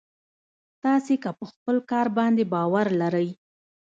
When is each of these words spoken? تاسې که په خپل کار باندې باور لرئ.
تاسې 0.83 1.13
که 1.23 1.29
په 1.37 1.45
خپل 1.51 1.75
کار 1.91 2.07
باندې 2.17 2.43
باور 2.53 2.87
لرئ. 3.01 3.29